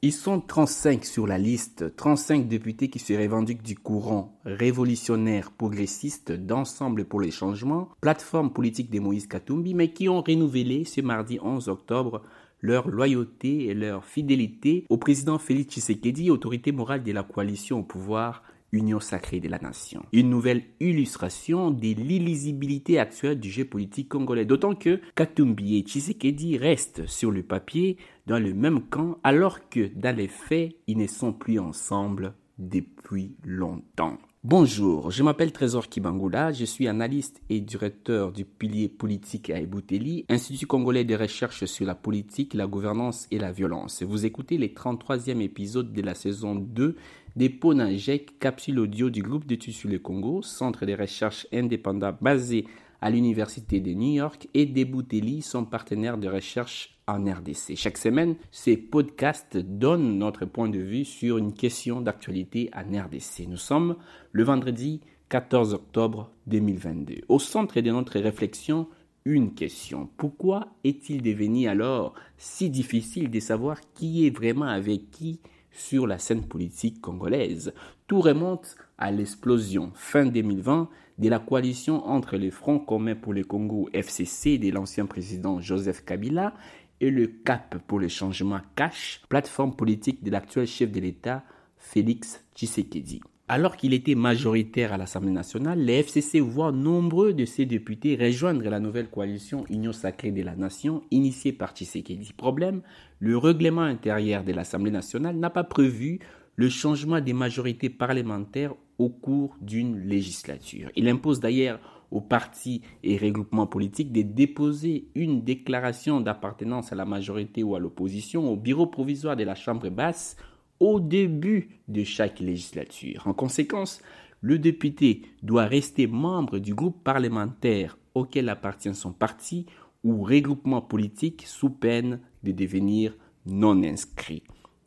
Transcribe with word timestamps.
Ils 0.00 0.12
sont 0.12 0.40
35 0.40 1.04
sur 1.04 1.26
la 1.26 1.38
liste, 1.38 1.96
35 1.96 2.46
députés 2.46 2.88
qui 2.88 3.00
se 3.00 3.14
revendiquent 3.14 3.64
du 3.64 3.74
courant 3.74 4.38
révolutionnaire 4.44 5.50
progressiste 5.50 6.30
d'Ensemble 6.30 7.04
pour 7.04 7.20
les 7.20 7.32
changements, 7.32 7.88
plateforme 8.00 8.52
politique 8.52 8.90
de 8.90 9.00
Moïse 9.00 9.26
Katumbi, 9.26 9.74
mais 9.74 9.92
qui 9.92 10.08
ont 10.08 10.22
renouvelé 10.22 10.84
ce 10.84 11.00
mardi 11.00 11.40
11 11.42 11.68
octobre 11.68 12.22
leur 12.60 12.88
loyauté 12.88 13.66
et 13.66 13.74
leur 13.74 14.04
fidélité 14.04 14.86
au 14.88 14.98
président 14.98 15.38
Félix 15.38 15.74
Tshisekedi, 15.74 16.30
autorité 16.30 16.70
morale 16.70 17.02
de 17.02 17.10
la 17.10 17.24
coalition 17.24 17.80
au 17.80 17.82
pouvoir 17.82 18.44
Union 18.72 19.00
sacrée 19.00 19.40
de 19.40 19.48
la 19.48 19.58
nation. 19.58 20.04
Une 20.12 20.30
nouvelle 20.30 20.62
illustration 20.80 21.70
de 21.70 21.94
l'illisibilité 21.94 22.98
actuelle 22.98 23.40
du 23.40 23.50
jeu 23.50 23.64
politique 23.64 24.08
congolais, 24.08 24.44
d'autant 24.44 24.74
que 24.74 25.00
Katumbi 25.14 25.78
et 25.78 25.82
Tshisekedi 25.82 26.58
restent 26.58 27.06
sur 27.06 27.30
le 27.30 27.42
papier 27.42 27.96
dans 28.26 28.38
le 28.38 28.52
même 28.52 28.82
camp 28.82 29.18
alors 29.24 29.68
que 29.68 29.90
dans 29.94 30.14
les 30.14 30.28
faits, 30.28 30.76
ils 30.86 30.98
ne 30.98 31.06
sont 31.06 31.32
plus 31.32 31.58
ensemble 31.58 32.34
depuis 32.58 33.36
longtemps. 33.44 34.18
Bonjour, 34.44 35.10
je 35.10 35.24
m'appelle 35.24 35.50
Trésor 35.50 35.88
Kibangula, 35.88 36.52
je 36.52 36.64
suis 36.64 36.86
analyste 36.86 37.42
et 37.50 37.60
directeur 37.60 38.30
du 38.30 38.44
pilier 38.44 38.88
politique 38.88 39.50
à 39.50 39.58
Ebouteli, 39.58 40.26
Institut 40.28 40.68
congolais 40.68 41.02
de 41.02 41.16
recherche 41.16 41.64
sur 41.64 41.84
la 41.84 41.96
politique, 41.96 42.54
la 42.54 42.68
gouvernance 42.68 43.26
et 43.32 43.38
la 43.40 43.50
violence. 43.50 44.04
Vous 44.04 44.26
écoutez 44.26 44.56
les 44.56 44.68
33e 44.68 45.40
épisodes 45.40 45.92
de 45.92 46.02
la 46.02 46.14
saison 46.14 46.54
2 46.54 46.94
des 47.34 47.48
Ponajek, 47.48 48.38
capsule 48.38 48.78
audio 48.78 49.10
du 49.10 49.22
groupe 49.22 49.44
d'études 49.44 49.74
sur 49.74 49.90
le 49.90 49.98
Congo, 49.98 50.40
centre 50.42 50.86
de 50.86 50.94
recherche 50.94 51.48
indépendant 51.52 52.16
basé 52.20 52.64
l'Université 53.02 53.80
de 53.80 53.92
New 53.92 54.14
York 54.14 54.48
et 54.54 54.66
Debouteli, 54.66 55.42
son 55.42 55.64
partenaire 55.64 56.18
de 56.18 56.28
recherche 56.28 56.98
en 57.06 57.24
RDC. 57.24 57.76
Chaque 57.76 57.98
semaine, 57.98 58.36
ces 58.50 58.76
podcasts 58.76 59.56
donnent 59.56 60.18
notre 60.18 60.44
point 60.44 60.68
de 60.68 60.78
vue 60.78 61.04
sur 61.04 61.38
une 61.38 61.52
question 61.52 62.00
d'actualité 62.00 62.70
en 62.74 63.04
RDC. 63.04 63.46
Nous 63.48 63.56
sommes 63.56 63.96
le 64.32 64.42
vendredi 64.42 65.00
14 65.28 65.74
octobre 65.74 66.30
2022. 66.46 67.22
Au 67.28 67.38
centre 67.38 67.80
de 67.80 67.90
notre 67.90 68.18
réflexion, 68.18 68.88
une 69.24 69.54
question. 69.54 70.08
Pourquoi 70.16 70.68
est-il 70.84 71.22
devenu 71.22 71.68
alors 71.68 72.14
si 72.36 72.70
difficile 72.70 73.30
de 73.30 73.40
savoir 73.40 73.78
qui 73.94 74.26
est 74.26 74.34
vraiment 74.34 74.66
avec 74.66 75.10
qui 75.10 75.40
sur 75.70 76.06
la 76.06 76.18
scène 76.18 76.46
politique 76.46 77.00
congolaise? 77.00 77.72
Tout 78.06 78.20
remonte 78.20 78.76
à 78.98 79.10
l'explosion 79.10 79.92
fin 79.94 80.26
2020 80.26 80.88
de 81.18 81.28
la 81.28 81.38
coalition 81.38 82.06
entre 82.06 82.36
le 82.36 82.50
Front 82.50 82.78
commun 82.78 83.14
pour 83.14 83.32
le 83.32 83.44
Congo 83.44 83.88
FCC 83.92 84.58
de 84.58 84.70
l'ancien 84.70 85.06
président 85.06 85.60
Joseph 85.60 86.04
Kabila 86.04 86.54
et 87.00 87.10
le 87.10 87.26
CAP 87.26 87.78
pour 87.86 88.00
le 88.00 88.08
changement 88.08 88.60
CASH, 88.76 89.22
plateforme 89.28 89.74
politique 89.74 90.22
de 90.22 90.30
l'actuel 90.30 90.66
chef 90.66 90.90
de 90.90 91.00
l'État 91.00 91.44
Félix 91.76 92.44
Tshisekedi. 92.54 93.20
Alors 93.50 93.76
qu'il 93.76 93.94
était 93.94 94.14
majoritaire 94.14 94.92
à 94.92 94.98
l'Assemblée 94.98 95.30
nationale, 95.32 95.78
les 95.78 96.00
FCC 96.00 96.40
voient 96.40 96.70
nombreux 96.70 97.32
de 97.32 97.46
ses 97.46 97.64
députés 97.64 98.14
rejoindre 98.14 98.68
la 98.68 98.78
nouvelle 98.78 99.08
coalition 99.08 99.64
Union 99.70 99.94
sacrée 99.94 100.32
de 100.32 100.42
la 100.42 100.54
nation 100.54 101.02
initiée 101.10 101.52
par 101.52 101.72
Tshisekedi. 101.72 102.34
Problème, 102.36 102.82
le 103.20 103.38
règlement 103.38 103.82
intérieur 103.82 104.44
de 104.44 104.52
l'Assemblée 104.52 104.90
nationale 104.90 105.36
n'a 105.36 105.48
pas 105.48 105.64
prévu 105.64 106.18
le 106.56 106.68
changement 106.68 107.20
des 107.20 107.32
majorités 107.32 107.88
parlementaires 107.88 108.74
au 108.98 109.08
cours 109.08 109.56
d'une 109.60 109.98
législature. 110.00 110.90
Il 110.96 111.08
impose 111.08 111.40
d'ailleurs 111.40 111.80
aux 112.10 112.20
partis 112.20 112.82
et 113.02 113.16
regroupements 113.16 113.66
politiques 113.66 114.12
de 114.12 114.22
déposer 114.22 115.08
une 115.14 115.42
déclaration 115.42 116.20
d'appartenance 116.20 116.92
à 116.92 116.96
la 116.96 117.04
majorité 117.04 117.62
ou 117.62 117.74
à 117.74 117.80
l'opposition 117.80 118.50
au 118.50 118.56
bureau 118.56 118.86
provisoire 118.86 119.36
de 119.36 119.44
la 119.44 119.54
Chambre 119.54 119.88
basse 119.90 120.36
au 120.80 121.00
début 121.00 121.80
de 121.88 122.04
chaque 122.04 122.40
législature. 122.40 123.26
En 123.26 123.34
conséquence, 123.34 124.00
le 124.40 124.58
député 124.58 125.22
doit 125.42 125.66
rester 125.66 126.06
membre 126.06 126.58
du 126.58 126.74
groupe 126.74 127.02
parlementaire 127.02 127.98
auquel 128.14 128.48
appartient 128.48 128.94
son 128.94 129.12
parti 129.12 129.66
ou 130.04 130.22
regroupement 130.22 130.80
politique 130.80 131.44
sous 131.46 131.70
peine 131.70 132.20
de 132.44 132.52
devenir 132.52 133.14
non 133.46 133.82
inscrit. 133.82 134.44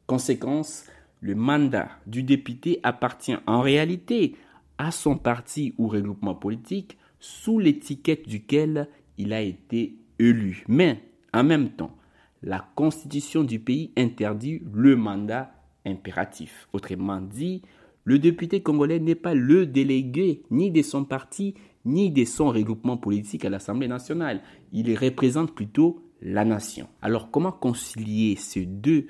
Conséquence, 0.07 0.85
le 1.21 1.35
mandat 1.35 1.89
du 2.07 2.23
député 2.23 2.79
appartient 2.83 3.37
en 3.47 3.61
réalité 3.61 4.35
à 4.77 4.91
son 4.91 5.17
parti 5.17 5.73
ou 5.77 5.87
regroupement 5.87 6.35
politique 6.35 6.97
sous 7.19 7.59
l'étiquette 7.59 8.27
duquel 8.27 8.89
il 9.17 9.31
a 9.31 9.41
été 9.41 9.95
élu. 10.19 10.63
Mais 10.67 11.03
en 11.33 11.43
même 11.43 11.69
temps, 11.69 11.95
la 12.41 12.67
constitution 12.75 13.43
du 13.43 13.59
pays 13.59 13.91
interdit 13.95 14.61
le 14.73 14.95
mandat 14.95 15.51
impératif. 15.85 16.67
Autrement 16.73 17.21
dit, 17.21 17.61
le 18.03 18.17
député 18.17 18.63
congolais 18.63 18.99
n'est 18.99 19.15
pas 19.15 19.35
le 19.35 19.67
délégué 19.67 20.41
ni 20.49 20.71
de 20.71 20.81
son 20.81 21.05
parti 21.05 21.53
ni 21.85 22.09
de 22.11 22.25
son 22.25 22.49
regroupement 22.49 22.97
politique 22.97 23.45
à 23.45 23.49
l'Assemblée 23.49 23.87
nationale. 23.87 24.41
Il 24.71 24.95
représente 24.97 25.53
plutôt 25.53 26.03
la 26.21 26.45
nation. 26.45 26.87
Alors 27.01 27.31
comment 27.31 27.51
concilier 27.51 28.35
ces 28.35 28.65
deux 28.65 29.07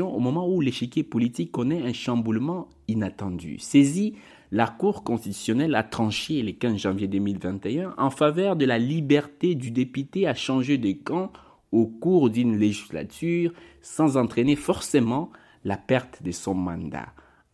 au 0.00 0.20
moment 0.20 0.48
où 0.48 0.60
l'échiquier 0.60 1.02
politique 1.02 1.50
connaît 1.50 1.82
un 1.82 1.92
chamboulement 1.92 2.68
inattendu. 2.86 3.58
Saisi, 3.58 4.14
la 4.52 4.68
Cour 4.68 5.02
constitutionnelle 5.02 5.74
a 5.74 5.82
tranché 5.82 6.42
le 6.42 6.52
15 6.52 6.76
janvier 6.76 7.08
2021 7.08 7.94
en 7.98 8.10
faveur 8.10 8.54
de 8.54 8.64
la 8.64 8.78
liberté 8.78 9.56
du 9.56 9.72
député 9.72 10.28
à 10.28 10.34
changer 10.34 10.78
de 10.78 10.92
camp 10.92 11.32
au 11.72 11.86
cours 11.86 12.30
d'une 12.30 12.56
législature 12.56 13.52
sans 13.82 14.16
entraîner 14.16 14.54
forcément 14.54 15.30
la 15.64 15.76
perte 15.76 16.22
de 16.22 16.30
son 16.30 16.54
mandat. 16.54 17.08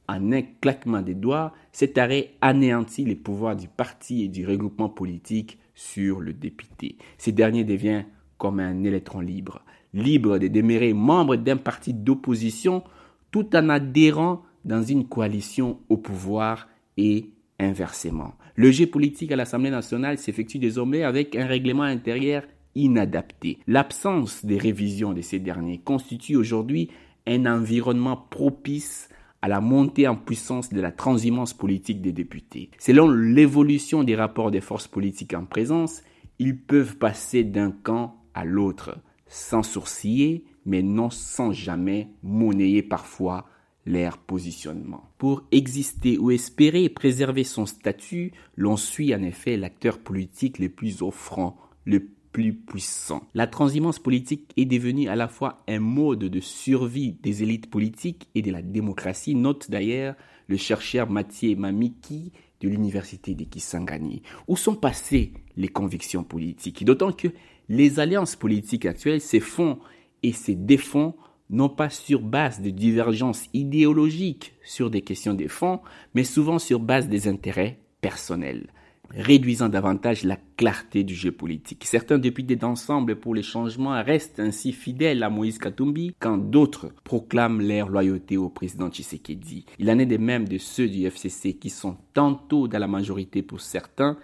En 0.07 0.33
un 0.33 0.43
claquement 0.61 1.01
des 1.01 1.15
doigts, 1.15 1.55
cet 1.73 1.97
arrêt 1.97 2.35
anéantit 2.43 3.05
les 3.05 3.17
pouvoirs 3.17 3.57
du 3.57 3.69
parti 3.69 4.25
et 4.25 4.29
du 4.29 4.47
regroupement 4.47 4.91
politique 4.91 5.59
sur 5.75 6.21
le 6.21 6.35
député. 6.35 6.99
Ce 7.17 7.31
dernier 7.31 7.65
devient 7.65 8.05
comme 8.37 8.61
un 8.61 8.85
électron 8.85 9.21
libre 9.21 9.63
libre 9.95 10.39
de 10.39 10.49
demeurer 10.49 10.93
membre 10.93 11.37
d'un 11.37 11.57
parti 11.57 11.95
d'opposition 11.95 12.83
tout 13.31 13.55
en 13.57 13.69
adhérant 13.69 14.43
dans 14.65 14.83
une 14.83 15.07
coalition 15.07 15.79
au 15.89 15.97
pouvoir 15.97 16.69
et 16.97 17.31
inversement. 17.59 18.35
Le 18.57 18.71
jeu 18.71 18.87
politique 18.87 19.33
à 19.33 19.37
l'Assemblée 19.37 19.71
nationale 19.71 20.19
s'effectue 20.19 20.59
désormais 20.59 21.03
avec 21.03 21.37
un 21.37 21.47
règlement 21.47 21.83
intérieur 21.83 22.43
inadapté. 22.75 23.59
L'absence 23.67 24.45
des 24.45 24.59
révisions 24.59 25.13
de 25.13 25.23
ces 25.23 25.39
derniers 25.39 25.79
constitue 25.79 26.37
aujourd'hui 26.37 26.91
un 27.27 27.47
environnement 27.47 28.17
propice 28.17 29.09
à 29.43 29.49
la 29.49 29.61
montée 29.61 30.07
en 30.07 30.17
puissance 30.17 30.71
de 30.71 30.81
la 30.81 30.93
transhumance 30.93 31.55
politique 31.55 32.03
des 32.03 32.13
députés. 32.13 32.71
Selon 32.79 33.11
l'évolution 33.11 34.05
des 34.05 34.17
rapports 34.17 34.51
des 34.51 34.61
forces 34.61 34.89
politiques 34.89 35.35
en 35.35 35.45
présence, 35.45 36.03
ils 36.39 36.59
peuvent 36.59 36.97
passer 36.97 37.45
d'un 37.45 37.71
camp 37.71 38.17
à 38.35 38.45
l'autre 38.45 38.99
sans 39.31 39.63
sourciller, 39.63 40.45
mais 40.67 40.83
non 40.83 41.09
sans 41.09 41.53
jamais 41.53 42.09
monnayer 42.23 42.83
parfois 42.83 43.47
leur 43.87 44.19
positionnement. 44.19 45.09
Pour 45.17 45.45
exister 45.53 46.19
ou 46.19 46.31
espérer 46.31 46.89
préserver 46.91 47.45
son 47.45 47.65
statut, 47.65 48.33
l'on 48.57 48.77
suit 48.77 49.15
en 49.15 49.23
effet 49.23 49.57
l'acteur 49.57 50.01
politique 50.01 50.59
le 50.59 50.69
plus 50.69 51.01
offrant, 51.01 51.57
le 51.85 52.09
plus 52.33 52.55
puissant. 52.55 53.23
La 53.35 53.47
transhumance 53.47 53.99
politique 53.99 54.53
est 54.57 54.67
devenue 54.67 55.09
à 55.09 55.17
la 55.17 55.29
fois 55.29 55.63
un 55.67 55.81
mode 55.81 56.25
de 56.25 56.41
survie 56.41 57.13
des 57.23 57.43
élites 57.43 57.71
politiques 57.71 58.29
et 58.35 58.43
de 58.43 58.53
la 58.53 58.63
démocratie, 58.63 59.35
note 59.35 59.71
d'ailleurs 59.71 60.15
le 60.49 60.57
chercheur 60.57 61.09
Mathieu 61.09 61.57
Mamiki 61.57 62.33
de 62.61 62.69
l'université 62.69 63.35
de 63.35 63.45
Kisangani. 63.45 64.23
Où 64.47 64.57
sont 64.57 64.75
passées 64.75 65.33
les 65.57 65.69
convictions 65.69 66.25
politiques? 66.25 66.85
D'autant 66.85 67.13
que 67.13 67.29
les 67.71 68.01
alliances 68.01 68.35
politiques 68.35 68.85
actuelles 68.85 69.21
se 69.21 69.39
font 69.39 69.79
et 70.25 70.33
se 70.33 70.51
défont 70.51 71.15
non 71.51 71.69
pas 71.69 71.89
sur 71.89 72.21
base 72.21 72.61
de 72.61 72.71
divergences 72.71 73.49
idéologiques 73.55 74.55
sur 74.65 74.91
des 74.91 75.03
questions 75.03 75.35
de 75.35 75.47
fond, 75.49 75.81
mais 76.15 76.25
souvent 76.25 76.59
sur 76.59 76.81
base 76.81 77.09
des 77.09 77.29
intérêts 77.29 77.79
personnels, 78.01 78.67
réduisant 79.11 79.69
davantage 79.69 80.25
la 80.25 80.37
clarté 80.57 81.05
du 81.05 81.15
jeu 81.15 81.31
politique. 81.31 81.85
Certains 81.85 82.19
députés 82.19 82.57
d'ensemble 82.57 83.17
pour 83.17 83.37
les 83.37 83.43
changements 83.43 84.03
restent 84.03 84.41
ainsi 84.41 84.73
fidèles 84.73 85.23
à 85.23 85.31
Moïse 85.31 85.59
Katumbi, 85.59 86.13
quand 86.19 86.39
d'autres 86.39 86.93
proclament 87.05 87.63
leur 87.63 87.89
loyauté 87.89 88.37
au 88.37 88.49
président 88.49 88.91
Tshisekedi. 88.91 89.67
Il 89.79 89.91
en 89.91 89.99
est 89.99 90.07
de 90.07 90.17
même 90.17 90.49
de 90.49 90.59
ceux 90.59 90.89
du 90.89 91.07
FCC 91.07 91.55
qui 91.55 91.71
sont 91.71 91.97
tantôt 92.15 92.67
dans 92.67 92.79
la 92.81 92.89
majorité 92.89 93.43
pour 93.43 93.61
certains, 93.61 94.19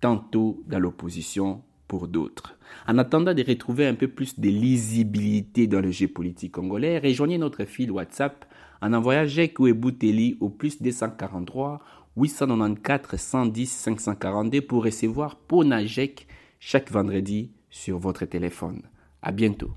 tantôt 0.00 0.62
dans 0.66 0.78
l'opposition 0.78 1.62
pour 1.88 2.08
d'autres. 2.08 2.56
En 2.86 2.98
attendant 2.98 3.34
de 3.34 3.44
retrouver 3.46 3.86
un 3.86 3.94
peu 3.94 4.08
plus 4.08 4.38
de 4.38 4.48
lisibilité 4.48 5.66
dans 5.66 5.80
le 5.80 5.90
jeu 5.90 6.08
politique 6.08 6.52
congolais, 6.52 6.98
rejoignez 6.98 7.38
notre 7.38 7.64
fil 7.64 7.90
WhatsApp 7.90 8.44
en 8.82 8.92
envoyant 8.92 9.26
Jek 9.26 9.58
ou 9.58 9.66
Ebouteli 9.66 10.36
au 10.40 10.48
plus 10.48 10.80
243 10.80 11.80
894 12.16 13.20
110 13.20 13.70
542 13.70 14.62
pour 14.62 14.84
recevoir 14.84 15.36
Pona 15.36 15.80
chaque 16.58 16.90
vendredi 16.90 17.52
sur 17.70 17.98
votre 17.98 18.24
téléphone. 18.24 18.82
À 19.22 19.32
bientôt. 19.32 19.76